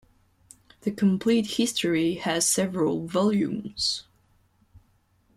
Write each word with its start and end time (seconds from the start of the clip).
"The 0.81 0.89
Complete 0.89 1.45
History" 1.45 2.15
has 2.15 2.49
several 2.49 3.05
volumes. 3.05 4.05